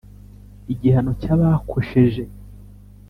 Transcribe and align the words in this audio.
igihano 0.73 1.11
cy’abakosheje 1.21 2.23